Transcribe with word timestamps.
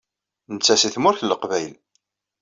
Netta 0.53 0.75
seg 0.81 0.91
Tmurt 0.93 1.21
n 1.23 1.29
Leqbayel. 1.31 1.75